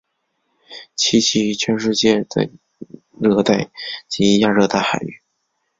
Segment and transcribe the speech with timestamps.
[0.97, 2.49] 栖息于全世界的
[3.19, 3.69] 热带
[4.07, 5.21] 及亚热带海域。